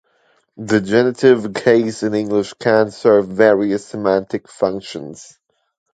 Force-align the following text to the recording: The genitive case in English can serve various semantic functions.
The 0.57 0.81
genitive 0.81 1.53
case 1.53 2.01
in 2.01 2.15
English 2.15 2.55
can 2.55 2.89
serve 2.89 3.27
various 3.27 3.85
semantic 3.85 4.47
functions. 4.49 5.37